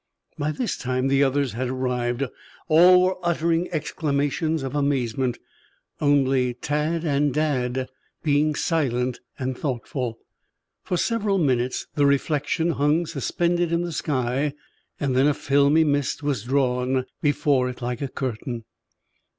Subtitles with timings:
[0.35, 2.23] By this time the others had arrived.
[2.67, 5.37] All were uttering exclamations of amazement,
[5.99, 7.87] only Tad and Dad
[8.23, 10.17] being silent and thoughtful.
[10.83, 14.55] For several minutes the reflection hung suspended in the sky,
[14.97, 18.63] then a filmy mist was drawn before it like a curtain.